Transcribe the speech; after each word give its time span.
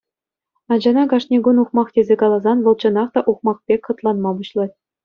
Ачана 0.73 1.03
кашни 1.11 1.37
кун 1.43 1.57
ухмах 1.63 1.89
тесе 1.93 2.15
каласан, 2.21 2.57
вӑл 2.61 2.75
чӑнах 2.81 3.09
та 3.13 3.19
ухмах 3.31 3.57
пек 3.67 3.81
хӑтланма 3.87 4.31
пуҫлать. 4.37 4.75